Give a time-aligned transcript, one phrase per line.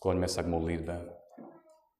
[0.00, 0.96] Skloňme sa k modlitbe.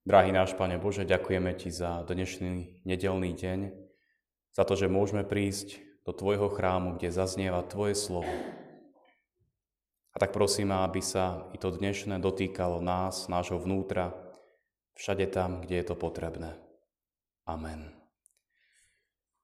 [0.09, 3.77] Drahý náš Pane Bože, ďakujeme Ti za dnešný nedelný deň,
[4.57, 8.33] za to, že môžeme prísť do Tvojho chrámu, kde zaznieva Tvoje slovo.
[10.09, 14.17] A tak prosím, aby sa i to dnešné dotýkalo nás, nášho vnútra,
[14.97, 16.57] všade tam, kde je to potrebné.
[17.45, 17.93] Amen.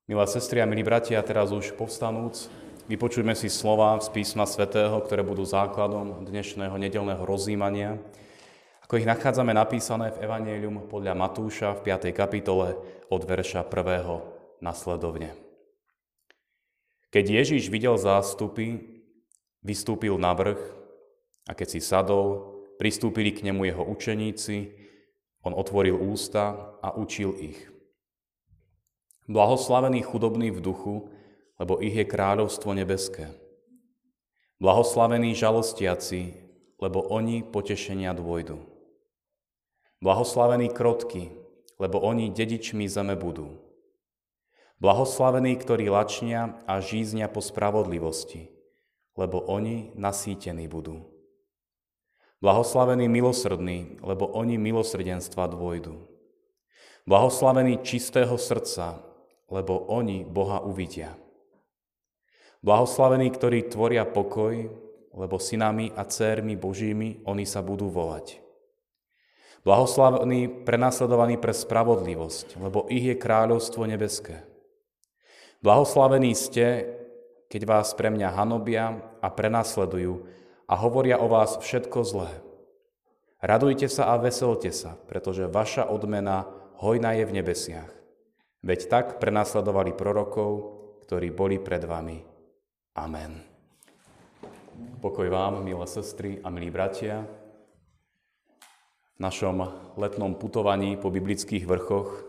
[0.08, 2.48] Milé sestry a milí bratia, teraz už povstanúc,
[2.88, 8.00] vypočujme si slova z písma svätého, ktoré budú základom dnešného nedelného rozjímania,
[8.86, 12.14] ako ich nachádzame napísané v Evangelium podľa Matúša v 5.
[12.14, 12.78] kapitole
[13.10, 14.62] od verša 1.
[14.62, 15.34] nasledovne.
[17.10, 18.78] Keď Ježíš videl zástupy,
[19.58, 20.62] vystúpil na vrch
[21.50, 24.70] a keď si sadol, pristúpili k nemu jeho učeníci,
[25.42, 27.58] on otvoril ústa a učil ich.
[29.26, 31.10] Blahoslavení chudobní v duchu,
[31.58, 33.34] lebo ich je kráľovstvo nebeské.
[34.62, 36.38] Blahoslavení žalostiaci,
[36.78, 38.75] lebo oni potešenia dôjdu.
[40.04, 41.32] Blahoslavení krotky,
[41.80, 43.56] lebo oni dedičmi zeme budú.
[44.76, 48.52] Blahoslavení, ktorí lačnia a žíznia po spravodlivosti,
[49.16, 51.00] lebo oni nasýtení budú.
[52.44, 55.96] Blahoslavení milosrdní, lebo oni milosrdenstva dvojdu.
[57.08, 59.00] Blahoslavení čistého srdca,
[59.48, 61.16] lebo oni Boha uvidia.
[62.60, 64.68] Blahoslavení, ktorí tvoria pokoj,
[65.16, 68.45] lebo synami a cérmi Božími oni sa budú volať.
[69.66, 74.46] Blahoslavení prenasledovaní pre spravodlivosť, lebo ich je kráľovstvo nebeské.
[75.58, 76.86] Blahoslavení ste,
[77.50, 80.22] keď vás pre mňa hanobia a prenasledujú
[80.70, 82.30] a hovoria o vás všetko zlé.
[83.42, 86.46] Radujte sa a veselte sa, pretože vaša odmena
[86.78, 87.90] hojná je v nebesiach.
[88.62, 90.78] Veď tak prenasledovali prorokov,
[91.10, 92.22] ktorí boli pred vami.
[92.94, 93.42] Amen.
[95.02, 97.26] Pokoj vám, milé sestry a milí bratia,
[99.16, 102.24] našom letnom putovaní po biblických vrchoch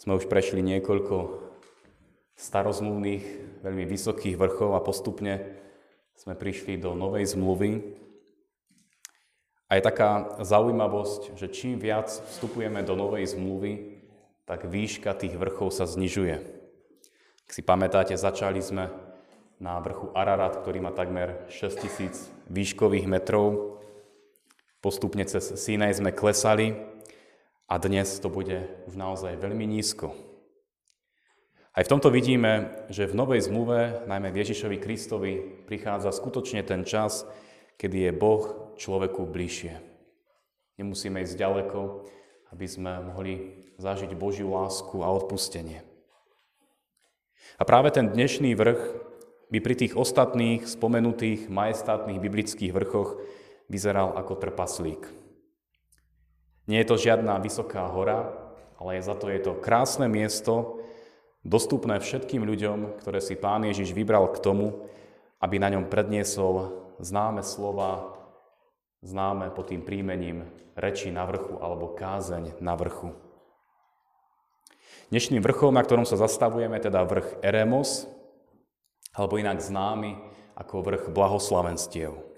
[0.00, 1.44] sme už prešli niekoľko
[2.34, 3.24] starozmluvných,
[3.62, 5.60] veľmi vysokých vrchov a postupne
[6.18, 7.84] sme prišli do novej zmluvy.
[9.70, 14.02] A je taká zaujímavosť, že čím viac vstupujeme do novej zmluvy,
[14.44, 16.36] tak výška tých vrchov sa znižuje.
[17.44, 18.88] Ak si pamätáte, začali sme
[19.60, 23.73] na vrchu Ararat, ktorý má takmer 6000 výškových metrov
[24.84, 26.76] Postupne cez Sinaj sme klesali
[27.72, 30.12] a dnes to bude už naozaj veľmi nízko.
[31.72, 36.84] Aj v tomto vidíme, že v Novej zmluve, najmä v Ježišovi Kristovi, prichádza skutočne ten
[36.84, 37.24] čas,
[37.80, 39.72] kedy je Boh človeku bližšie.
[40.76, 42.04] Nemusíme ísť ďaleko,
[42.52, 45.80] aby sme mohli zažiť Božiu lásku a odpustenie.
[47.56, 49.00] A práve ten dnešný vrch
[49.48, 53.16] by pri tých ostatných spomenutých majestátnych biblických vrchoch
[53.68, 55.08] vyzeral ako trpaslík.
[56.64, 58.32] Nie je to žiadna vysoká hora,
[58.80, 60.80] ale za to je to krásne miesto,
[61.44, 64.88] dostupné všetkým ľuďom, ktoré si Pán Ježiš vybral k tomu,
[65.44, 66.72] aby na ňom predniesol
[67.04, 68.16] známe slova,
[69.04, 73.12] známe pod tým príjmením reči na vrchu alebo kázeň na vrchu.
[75.12, 78.08] Dnešným vrchom, na ktorom sa zastavujeme, teda vrch Eremos,
[79.12, 80.16] alebo inak známy
[80.56, 82.33] ako vrch blahoslavenstiev.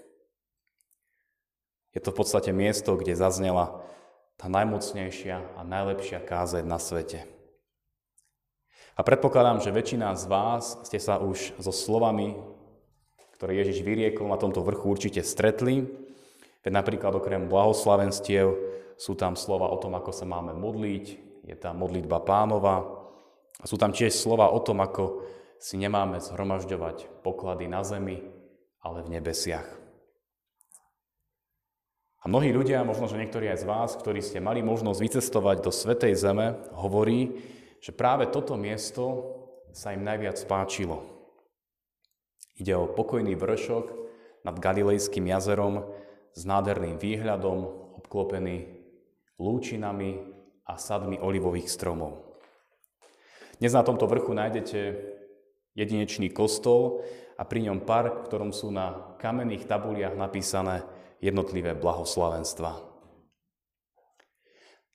[1.97, 3.81] Je to v podstate miesto, kde zaznela
[4.37, 7.25] tá najmocnejšia a najlepšia kázeň na svete.
[8.93, 12.37] A predpokladám, že väčšina z vás ste sa už so slovami,
[13.41, 15.89] ktoré Ježiš vyriekol na tomto vrchu, určite stretli.
[16.61, 18.53] Veď napríklad okrem blahoslavenstiev
[18.93, 21.05] sú tam slova o tom, ako sa máme modliť,
[21.49, 22.85] je tam modlitba pánova
[23.57, 25.25] a sú tam tiež slova o tom, ako
[25.57, 28.21] si nemáme zhromažďovať poklady na zemi,
[28.85, 29.86] ale v nebesiach.
[32.21, 35.69] A mnohí ľudia, možno, že niektorí aj z vás, ktorí ste mali možnosť vycestovať do
[35.69, 37.37] Svetej Zeme, hovorí,
[37.77, 39.33] že práve toto miesto
[39.69, 41.05] sa im najviac páčilo.
[42.57, 43.85] Ide o pokojný vršok
[44.41, 45.85] nad Galilejským jazerom
[46.33, 48.65] s nádherným výhľadom, obklopený
[49.37, 50.17] lúčinami
[50.65, 52.41] a sadmi olivových stromov.
[53.61, 54.79] Dnes na tomto vrchu nájdete
[55.77, 57.05] jedinečný kostol
[57.37, 60.81] a pri ňom park, v ktorom sú na kamenných tabuliach napísané
[61.23, 62.71] jednotlivé blahoslavenstva.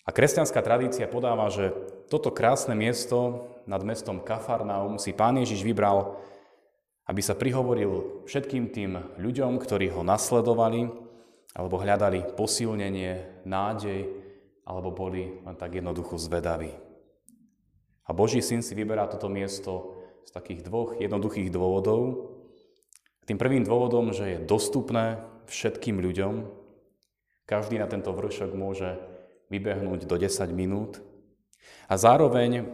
[0.03, 1.71] A kresťanská tradícia podáva, že
[2.11, 6.19] toto krásne miesto nad mestom Kafarnaum si pán Ježiš vybral,
[7.07, 10.91] aby sa prihovoril všetkým tým ľuďom, ktorí ho nasledovali,
[11.55, 14.11] alebo hľadali posilnenie, nádej,
[14.67, 16.75] alebo boli len tak jednoducho zvedaví.
[18.07, 22.31] A Boží syn si vyberá toto miesto z takých dvoch jednoduchých dôvodov.
[23.23, 26.47] Tým prvým dôvodom, že je dostupné všetkým ľuďom.
[27.47, 28.97] Každý na tento vršok môže
[29.53, 31.05] vybehnúť do 10 minút.
[31.87, 32.73] A zároveň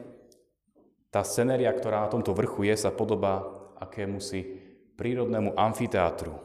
[1.11, 3.49] tá scenéria, ktorá na tomto vrchu je, sa podobá
[3.81, 4.61] akémusi
[4.95, 6.37] prírodnému amfiteátru.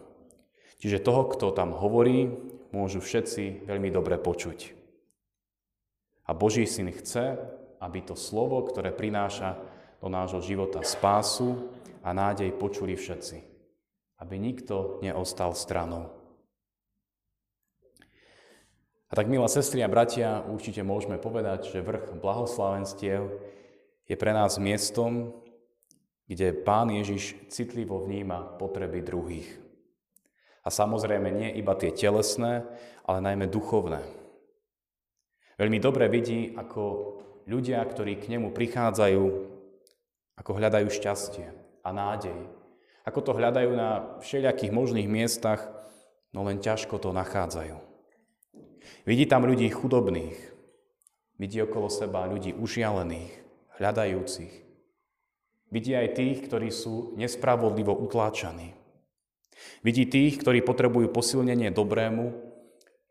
[0.79, 2.31] Čiže toho, kto tam hovorí,
[2.73, 4.73] môžu všetci veľmi dobre počuť.
[6.27, 7.35] A Boží syn chce,
[7.83, 9.59] aby to slovo, ktoré prináša
[9.99, 11.71] do nášho života spásu
[12.03, 13.52] a nádej, počuli všetci.
[14.17, 16.13] Aby nikto neostal stranou.
[19.09, 23.29] A tak, milá sestri a bratia, určite môžeme povedať, že vrch blahoslavenstiev
[24.09, 25.37] je pre nás miestom,
[26.25, 29.49] kde Pán Ježiš citlivo vníma potreby druhých.
[30.65, 32.65] A samozrejme nie iba tie telesné,
[33.05, 34.01] ale najmä duchovné.
[35.61, 36.81] Veľmi dobre vidí, ako
[37.45, 39.25] ľudia, ktorí k nemu prichádzajú,
[40.41, 41.45] ako hľadajú šťastie
[41.85, 42.62] a nádej.
[43.03, 45.67] Ako to hľadajú na všelijakých možných miestach,
[46.31, 47.75] no len ťažko to nachádzajú.
[49.03, 50.39] Vidí tam ľudí chudobných,
[51.35, 53.31] vidí okolo seba ľudí užialených,
[53.75, 54.53] hľadajúcich.
[55.73, 58.77] Vidí aj tých, ktorí sú nespravodlivo utláčaní.
[59.81, 62.31] Vidí tých, ktorí potrebujú posilnenie dobrému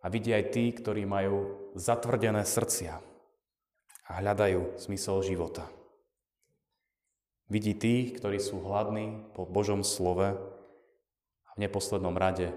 [0.00, 3.02] a vidí aj tých, ktorí majú zatvrdené srdcia
[4.08, 5.68] a hľadajú zmysel života.
[7.52, 10.40] Vidí tých, ktorí sú hladní po Božom slove
[11.44, 12.48] a v neposlednom rade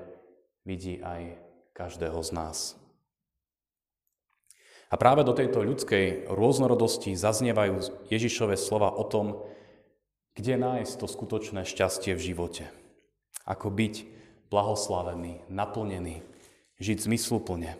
[0.63, 1.35] vidí aj
[1.75, 2.79] každého z nás.
[4.87, 9.43] A práve do tejto ľudskej rôznorodosti zaznievajú Ježišové slova o tom,
[10.31, 12.63] kde nájsť to skutočné šťastie v živote.
[13.43, 14.07] Ako byť
[14.47, 16.23] blahoslavený, naplnený,
[16.79, 17.75] žiť zmysluplne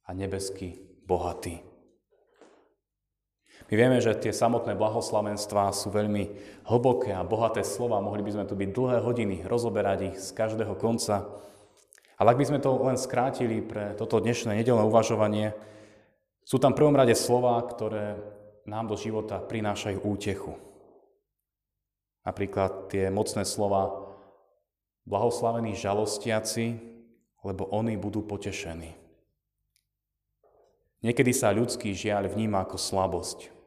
[0.00, 1.67] a nebeský bohatý.
[3.68, 6.32] My vieme, že tie samotné blahoslavenstvá sú veľmi
[6.64, 8.00] hlboké a bohaté slova.
[8.00, 11.28] Mohli by sme tu byť dlhé hodiny, rozoberať ich z každého konca.
[12.16, 15.52] Ale ak by sme to len skrátili pre toto dnešné nedelné uvažovanie,
[16.48, 18.16] sú tam v prvom rade slova, ktoré
[18.64, 20.56] nám do života prinášajú útechu.
[22.24, 24.16] Napríklad tie mocné slova
[25.04, 26.80] blahoslavení žalostiaci,
[27.44, 28.96] lebo oni budú potešení.
[31.04, 33.57] Niekedy sa ľudský žiaľ vníma ako slabosť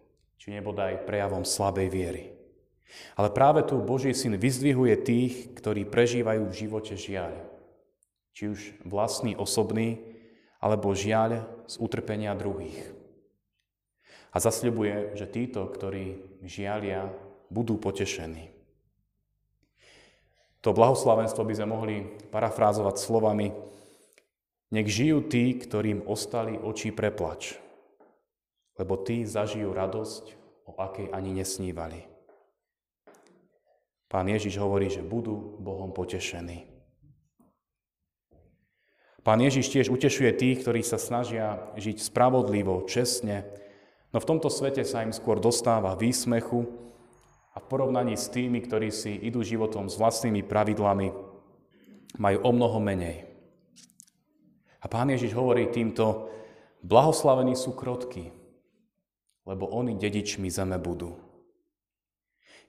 [0.41, 2.23] či nebodaj prejavom slabej viery.
[3.13, 7.37] Ale práve tu Boží syn vyzdvihuje tých, ktorí prežívajú v živote žiaľ.
[8.33, 10.01] Či už vlastný, osobný,
[10.57, 12.89] alebo žiaľ z utrpenia druhých.
[14.33, 17.13] A zasľubuje, že títo, ktorí žialia,
[17.53, 18.49] budú potešení.
[20.65, 21.95] To blahoslavenstvo by sme mohli
[22.33, 23.53] parafrázovať slovami
[24.71, 27.59] Nech žijú tí, ktorým ostali oči preplač,
[28.79, 30.37] lebo tí zažijú radosť,
[30.69, 32.07] o akej ani nesnívali.
[34.11, 36.67] Pán Ježiš hovorí, že budú Bohom potešení.
[39.21, 43.45] Pán Ježiš tiež utešuje tých, ktorí sa snažia žiť spravodlivo, čestne,
[44.09, 46.65] no v tomto svete sa im skôr dostáva výsmechu
[47.53, 51.13] a v porovnaní s tými, ktorí si idú životom s vlastnými pravidlami,
[52.17, 53.29] majú o mnoho menej.
[54.81, 56.33] A pán Ježiš hovorí týmto,
[56.81, 58.33] blahoslavení sú krotky,
[59.45, 61.17] lebo oni dedičmi zeme budú.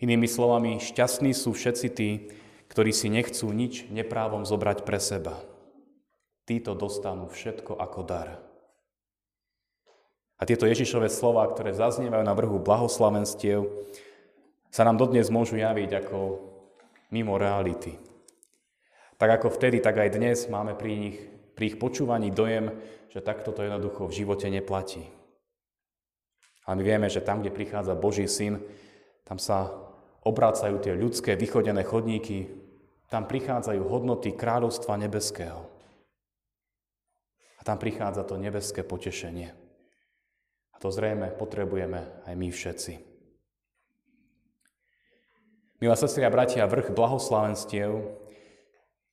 [0.02, 2.10] Inými slovami, šťastní sú všetci tí,
[2.66, 5.38] ktorí si nechcú nič neprávom zobrať pre seba.
[6.42, 8.42] Títo dostanú všetko ako dar.
[10.40, 13.62] A tieto Ježišové slova, ktoré zaznievajú na vrhu blahoslavenstiev,
[14.74, 16.18] sa nám dodnes môžu javiť ako
[17.14, 17.94] mimo reality.
[19.22, 21.16] Tak ako vtedy, tak aj dnes máme pri nich,
[21.54, 22.74] pri ich počúvaní dojem,
[23.14, 25.06] že takto to jednoducho v živote neplatí.
[26.66, 28.62] A my vieme, že tam, kde prichádza Boží syn,
[29.26, 29.70] tam sa
[30.22, 32.46] obrácajú tie ľudské vychodené chodníky,
[33.10, 35.68] tam prichádzajú hodnoty kráľovstva nebeského.
[37.58, 39.54] A tam prichádza to nebeské potešenie.
[40.72, 42.94] A to zrejme potrebujeme aj my všetci.
[45.82, 48.06] Milá sestri a bratia, vrch blahoslavenstiev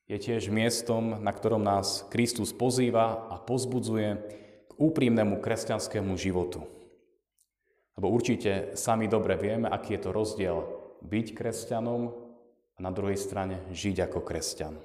[0.05, 4.09] je tiež miestom, na ktorom nás Kristus pozýva a pozbudzuje
[4.69, 6.78] k úprimnému kresťanskému životu.
[7.99, 10.57] Lebo určite sami dobre vieme, aký je to rozdiel
[11.03, 14.79] byť kresťanom a na druhej strane žiť ako kresťan.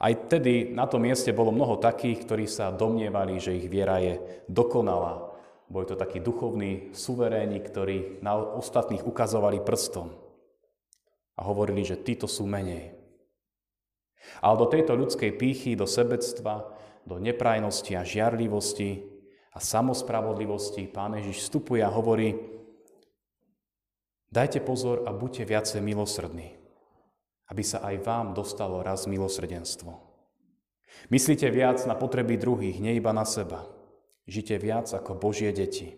[0.00, 4.16] Aj tedy na tom mieste bolo mnoho takých, ktorí sa domnievali, že ich viera je
[4.48, 5.28] dokonalá.
[5.68, 10.08] Boli to takí duchovní suveréni, ktorí na ostatných ukazovali prstom
[11.36, 12.96] a hovorili, že títo sú menej.
[14.40, 16.64] Ale do tejto ľudskej pýchy, do sebectva,
[17.04, 19.13] do neprajnosti a žiarlivosti
[19.54, 22.34] a samospravodlivosti Pán Ježiš vstupuje a hovorí,
[24.34, 26.58] dajte pozor a buďte viacej milosrdní,
[27.48, 29.94] aby sa aj vám dostalo raz milosrdenstvo.
[31.10, 33.66] Myslíte viac na potreby druhých, nie iba na seba.
[34.26, 35.94] Žite viac ako Božie deti.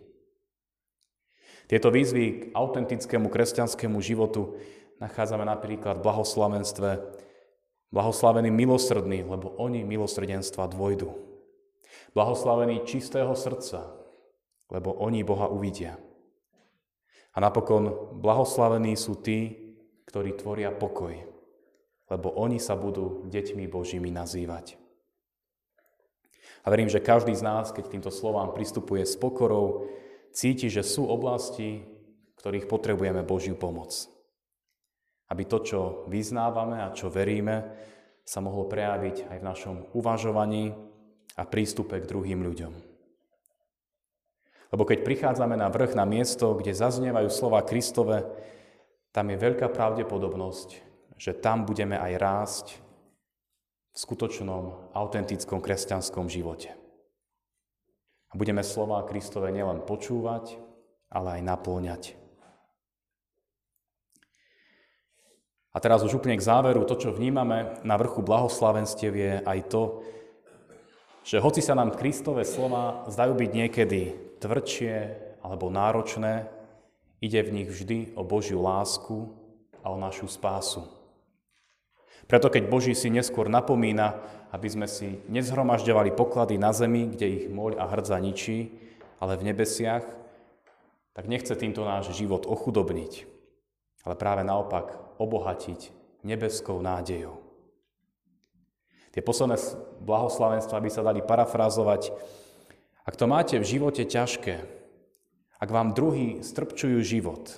[1.67, 4.55] Tieto výzvy k autentickému kresťanskému životu
[5.03, 6.89] nachádzame napríklad v blahoslavenstve
[7.87, 11.26] Blahoslavení milosrdní, lebo oni milosrdenstva dvojdu.
[12.13, 13.93] Blahoslavení čistého srdca,
[14.73, 15.97] lebo oni Boha uvidia.
[17.33, 19.53] A napokon blahoslavení sú tí,
[20.09, 21.13] ktorí tvoria pokoj,
[22.09, 24.79] lebo oni sa budú deťmi Božími nazývať.
[26.65, 29.87] A verím, že každý z nás, keď týmto slovám pristupuje s pokorou,
[30.35, 33.93] cíti, že sú oblasti, v ktorých potrebujeme Božiu pomoc.
[35.31, 35.79] Aby to, čo
[36.11, 37.75] vyznávame a čo veríme,
[38.27, 40.75] sa mohlo prejaviť aj v našom uvažovaní
[41.37, 42.73] a prístupe k druhým ľuďom.
[44.67, 48.27] Lebo keď prichádzame na vrch, na miesto, kde zaznievajú slova Kristove,
[49.15, 50.69] tam je veľká pravdepodobnosť,
[51.15, 52.65] že tam budeme aj rásť
[53.95, 56.75] v skutočnom, autentickom kresťanskom živote.
[58.27, 60.59] A budeme slova Kristove nielen počúvať,
[61.07, 62.03] ale aj naplňať.
[65.71, 70.01] A teraz už úplne k záveru, to, čo vnímame na vrchu blahoslavenstiev je aj to,
[71.27, 74.01] že hoci sa nám Kristové slova zdajú byť niekedy
[74.39, 74.95] tvrdšie
[75.43, 76.47] alebo náročné,
[77.19, 79.27] ide v nich vždy o Božiu lásku
[79.83, 80.87] a o našu spásu.
[82.31, 84.23] Preto keď Boží si neskôr napomína,
[84.55, 88.71] aby sme si nezhromažďovali poklady na zemi, kde ich moľ a hrdza ničí,
[89.19, 90.07] ale v nebesiach,
[91.11, 93.27] tak nechce týmto náš život ochudobniť,
[94.07, 95.91] ale práve naopak obohatiť
[96.23, 97.46] nebeskou nádejou.
[99.17, 99.57] Tie posledné
[100.05, 102.13] blahoslavenstva by sa dali parafrázovať.
[103.01, 104.61] Ak to máte v živote ťažké,
[105.57, 107.49] ak vám druhý strpčujú život,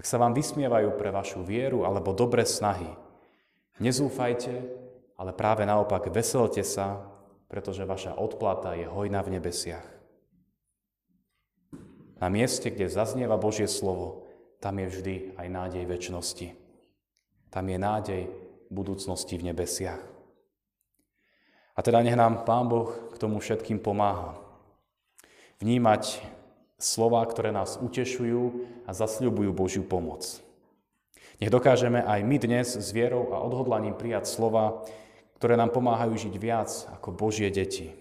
[0.00, 2.88] ak sa vám vysmievajú pre vašu vieru alebo dobré snahy,
[3.80, 4.52] Nezúfajte,
[5.16, 7.00] ale práve naopak veselte sa,
[7.48, 9.82] pretože vaša odplata je hojná v nebesiach.
[12.20, 14.28] Na mieste, kde zaznieva Božie slovo,
[14.60, 16.52] tam je vždy aj nádej väčšnosti.
[17.48, 18.22] Tam je nádej
[18.68, 20.19] budúcnosti v nebesiach.
[21.80, 24.36] A teda nech nám Pán Boh k tomu všetkým pomáha.
[25.64, 26.20] Vnímať
[26.76, 30.44] slova, ktoré nás utešujú a zasľubujú Božiu pomoc.
[31.40, 34.84] Nech dokážeme aj my dnes s vierou a odhodlaním prijať slova,
[35.40, 36.68] ktoré nám pomáhajú žiť viac
[37.00, 37.96] ako Božie deti.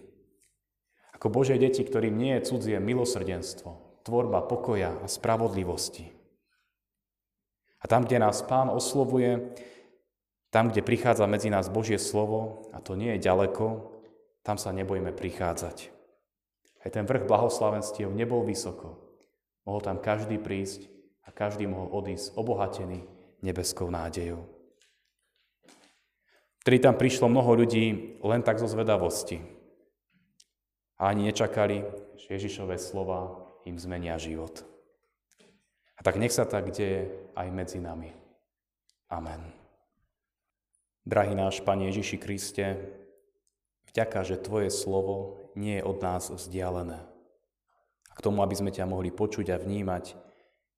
[1.16, 6.12] Ako Božie deti, ktorým nie je cudzie milosrdenstvo, tvorba pokoja a spravodlivosti.
[7.80, 9.56] A tam, kde nás Pán oslovuje,
[10.50, 13.94] tam, kde prichádza medzi nás Božie slovo, a to nie je ďaleko,
[14.42, 15.94] tam sa nebojme prichádzať.
[16.80, 18.98] Aj ten vrch blahoslavenstiev nebol vysoko.
[19.68, 20.90] Mohol tam každý prísť
[21.28, 23.06] a každý mohol odísť obohatený
[23.46, 24.42] nebeskou nádejou.
[26.66, 29.40] Vtedy tam prišlo mnoho ľudí len tak zo zvedavosti.
[31.00, 31.86] A ani nečakali,
[32.20, 34.66] že Ježišové slova im zmenia život.
[35.96, 38.12] A tak nech sa tak deje aj medzi nami.
[39.12, 39.59] Amen.
[41.08, 42.66] Drahý náš Pane Ježiši Kriste,
[43.92, 47.00] vďaka, že Tvoje slovo nie je od nás vzdialené.
[48.10, 50.20] A k tomu, aby sme ťa mohli počuť a vnímať,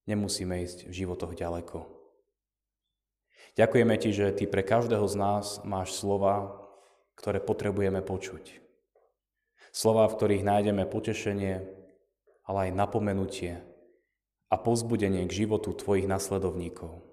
[0.05, 1.89] nemusíme ísť v životoch ďaleko.
[3.57, 6.55] Ďakujeme Ti, že Ty pre každého z nás máš slova,
[7.19, 8.61] ktoré potrebujeme počuť.
[9.75, 11.65] Slova, v ktorých nájdeme potešenie,
[12.47, 13.63] ale aj napomenutie
[14.51, 17.10] a pozbudenie k životu Tvojich nasledovníkov.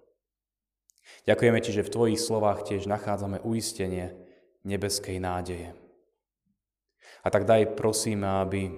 [1.29, 4.17] Ďakujeme Ti, že v Tvojich slovách tiež nachádzame uistenie
[4.65, 5.77] nebeskej nádeje.
[7.25, 8.71] A tak daj prosím, aby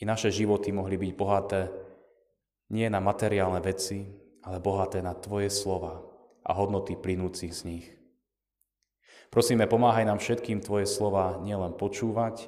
[0.00, 1.70] i naše životy mohli byť bohaté
[2.72, 4.08] nie na materiálne veci,
[4.42, 6.02] ale bohaté na Tvoje slova
[6.44, 7.86] a hodnoty plynúcich z nich.
[9.32, 12.46] Prosíme, pomáhaj nám všetkým Tvoje slova nielen počúvať,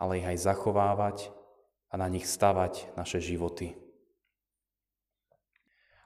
[0.00, 1.30] ale ich aj zachovávať
[1.92, 3.76] a na nich stavať naše životy.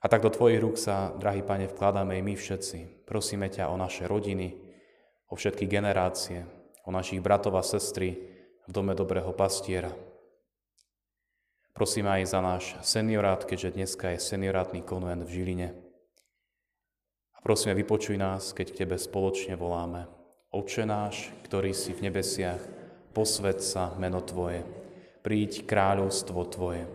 [0.07, 2.79] A tak do Tvojich rúk sa, drahý Pane, vkladáme aj my všetci.
[3.11, 4.55] Prosíme ťa o naše rodiny,
[5.27, 6.47] o všetky generácie,
[6.87, 8.15] o našich bratov a sestry
[8.63, 9.91] v dome dobrého pastiera.
[11.75, 15.69] Prosím aj za náš seniorát, keďže dneska je seniorátny konvent v Žiline.
[17.43, 20.07] Prosíme, vypočuj nás, keď k Tebe spoločne voláme.
[20.55, 22.63] Oče náš, ktorý si v nebesiach,
[23.11, 24.63] posved sa meno Tvoje,
[25.27, 26.87] príď kráľovstvo Tvoje,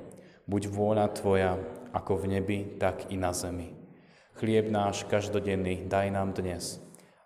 [0.47, 1.59] buď vôľa Tvoja,
[1.91, 3.75] ako v nebi, tak i na zemi.
[4.39, 6.79] Chlieb náš každodenný daj nám dnes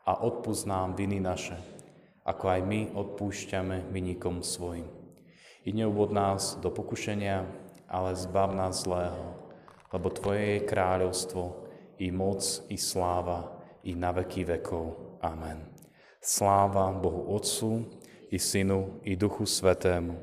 [0.05, 1.57] a odpúsť nám viny naše,
[2.25, 4.89] ako aj my odpúšťame vynikom svojim.
[5.65, 7.45] I neuvod nás do pokušenia,
[7.89, 9.37] ale zbav nás zlého,
[9.93, 11.43] lebo Tvoje je kráľovstvo,
[11.95, 13.55] i moc, i sláva,
[13.87, 15.17] i na veky vekov.
[15.23, 15.63] Amen.
[16.19, 17.87] Sláva Bohu Otcu
[18.33, 20.17] i Synu i Duchu Svetému,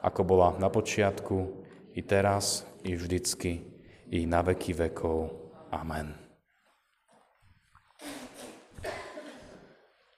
[0.00, 3.64] ako bola na počiatku, i teraz, i vždycky,
[4.12, 5.32] i na veky vekov.
[5.72, 6.23] Amen.